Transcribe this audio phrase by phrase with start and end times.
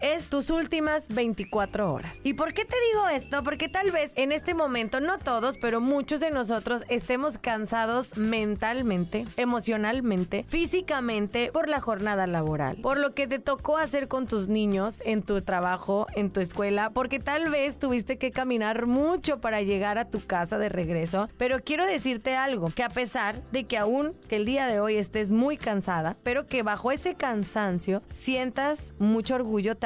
[0.00, 2.12] Es tus últimas 24 horas.
[2.22, 3.42] ¿Y por qué te digo esto?
[3.42, 9.24] Porque tal vez en este momento, no todos, pero muchos de nosotros estemos cansados mentalmente,
[9.36, 15.02] emocionalmente, físicamente por la jornada laboral, por lo que te tocó hacer con tus niños
[15.04, 19.98] en tu trabajo, en tu escuela, porque tal vez tuviste que caminar mucho para llegar
[19.98, 21.28] a tu casa de regreso.
[21.36, 24.96] Pero quiero decirte algo, que a pesar de que aún que el día de hoy
[24.96, 29.76] estés muy cansada, pero que bajo ese cansancio sientas mucho orgullo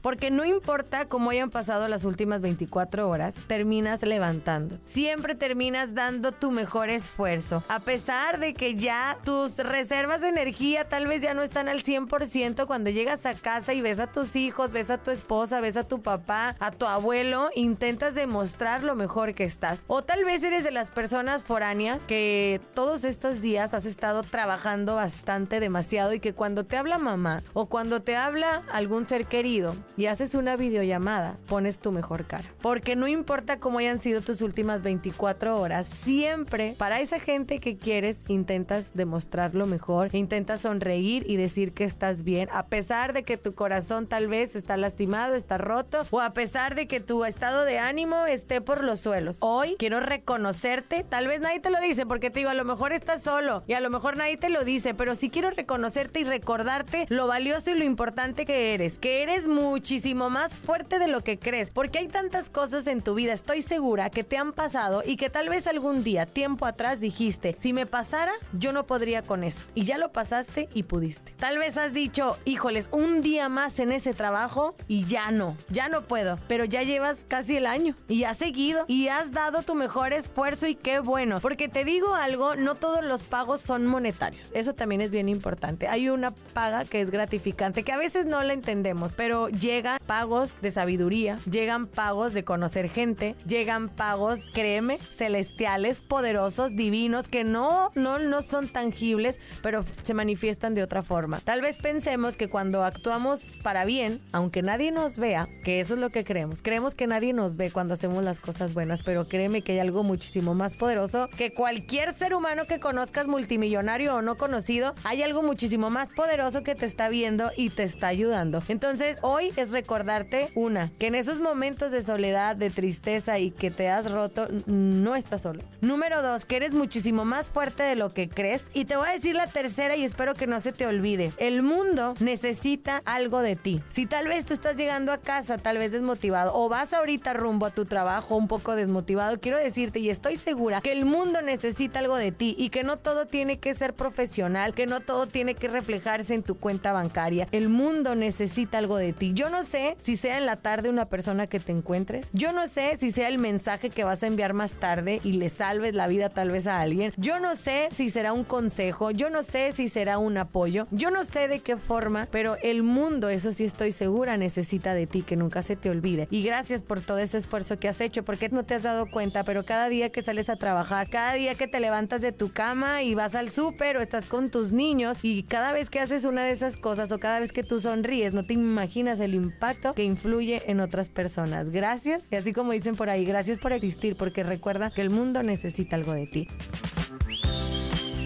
[0.00, 4.78] porque no importa cómo hayan pasado las últimas 24 horas, terminas levantando.
[4.86, 10.84] Siempre terminas dando tu mejor esfuerzo, a pesar de que ya tus reservas de energía
[10.84, 14.36] tal vez ya no están al 100% cuando llegas a casa y ves a tus
[14.36, 18.94] hijos, ves a tu esposa, ves a tu papá, a tu abuelo, intentas demostrar lo
[18.94, 19.80] mejor que estás.
[19.86, 24.96] O tal vez eres de las personas foráneas que todos estos días has estado trabajando
[24.96, 29.74] bastante, demasiado y que cuando te habla mamá o cuando te habla algún ser querido
[29.96, 32.44] y haces una videollamada, pones tu mejor cara.
[32.60, 37.76] Porque no importa cómo hayan sido tus últimas 24 horas, siempre para esa gente que
[37.76, 43.22] quieres intentas demostrar lo mejor, intentas sonreír y decir que estás bien, a pesar de
[43.22, 47.24] que tu corazón tal vez está lastimado, está roto, o a pesar de que tu
[47.24, 49.38] estado de ánimo esté por los suelos.
[49.40, 52.92] Hoy quiero reconocerte, tal vez nadie te lo dice, porque te digo, a lo mejor
[52.92, 56.24] estás solo y a lo mejor nadie te lo dice, pero sí quiero reconocerte y
[56.24, 61.22] recordarte lo valioso y lo importante que eres, que eres muchísimo más fuerte de lo
[61.22, 65.02] que crees, porque hay tantas cosas en tu vida, estoy segura, que te han pasado
[65.04, 69.22] y que tal vez algún día, tiempo atrás, dijiste, si me pasara, yo no podría
[69.22, 69.66] con eso.
[69.74, 71.32] Y ya lo pasaste y pudiste.
[71.38, 75.88] Tal vez has dicho, híjoles, un día más en ese trabajo y ya no, ya
[75.88, 79.74] no puedo, pero ya llevas casi el año y has seguido y has dado tu
[79.74, 84.50] mejor esfuerzo y qué bueno, porque te digo algo, no todos los pagos son monetarios,
[84.54, 85.88] eso también es bien importante.
[85.88, 90.52] Hay una paga que es gratificante, que a veces no la entendemos, pero llegan pagos
[90.62, 97.90] de sabiduría, llegan pagos de conocer gente, llegan pagos, créeme, celestiales, poderosos, divinos, que no,
[97.94, 101.40] no, no son tangibles, pero se manifiestan de otra forma.
[101.40, 106.00] Tal vez pensemos que cuando actuamos para bien, aunque nadie nos vea, que eso es
[106.00, 109.62] lo que creemos, creemos que nadie nos ve cuando hacemos las cosas buenas, pero créeme
[109.62, 114.36] que hay algo muchísimo más poderoso que cualquier ser humano que conozcas, multimillonario o no
[114.36, 118.62] conocido, hay algo muchísimo más poderoso que te está viendo y te está ayudando.
[118.68, 123.70] Entonces, hoy es recordarte, una, que en esos momentos de soledad, de tristeza y que
[123.70, 125.60] te has roto, no estás solo.
[125.80, 128.64] Número dos, que eres muchísimo más fuerte de lo que crees.
[128.72, 131.32] Y te voy a decir la tercera y espero que no se te olvide.
[131.38, 133.80] El mundo necesita algo de ti.
[133.90, 137.66] Si tal vez tú estás llegando a casa, tal vez desmotivado, o vas ahorita rumbo
[137.66, 141.98] a tu trabajo un poco desmotivado, quiero decirte y estoy segura que el mundo necesita
[141.98, 145.54] algo de ti y que no todo tiene que ser profesional, que no todo tiene
[145.54, 147.48] que reflejarse en tu cuenta bancaria.
[147.50, 149.32] El mundo necesita necesita de ti.
[149.34, 152.28] Yo no sé si sea en la tarde una persona que te encuentres.
[152.32, 155.48] Yo no sé si sea el mensaje que vas a enviar más tarde y le
[155.48, 157.12] salves la vida tal vez a alguien.
[157.16, 159.10] Yo no sé si será un consejo.
[159.10, 160.86] Yo no sé si será un apoyo.
[160.90, 165.06] Yo no sé de qué forma, pero el mundo, eso sí estoy segura, necesita de
[165.06, 166.28] ti, que nunca se te olvide.
[166.30, 169.44] Y gracias por todo ese esfuerzo que has hecho, porque no te has dado cuenta,
[169.44, 173.02] pero cada día que sales a trabajar, cada día que te levantas de tu cama
[173.02, 176.44] y vas al súper o estás con tus niños y cada vez que haces una
[176.44, 180.02] de esas cosas o cada vez que tú sonríes, no te imaginas el impacto que
[180.02, 181.70] influye en otras personas.
[181.70, 185.42] Gracias, y así como dicen por ahí, gracias por existir, porque recuerda que el mundo
[185.44, 186.48] necesita algo de ti.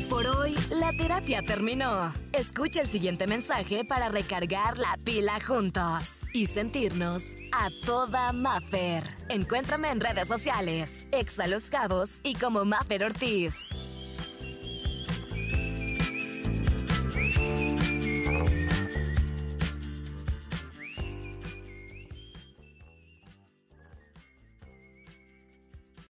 [0.09, 2.15] Por hoy, la terapia terminó.
[2.33, 9.05] Escucha el siguiente mensaje para recargar la pila juntos y sentirnos a toda Maffer.
[9.29, 13.55] Encuéntrame en redes sociales, Exa Los Cabos y como Maffer Ortiz.